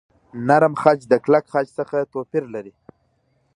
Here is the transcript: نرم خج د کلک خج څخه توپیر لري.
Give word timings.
نرم 0.47 0.73
خج 0.81 0.99
د 1.11 1.13
کلک 1.25 1.45
خج 1.53 1.67
څخه 1.79 1.97
توپیر 2.13 2.43
لري. 2.53 2.73